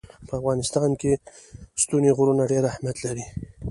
[0.27, 1.11] په افغانستان کې
[1.83, 3.25] ستوني غرونه ډېر اهمیت لري.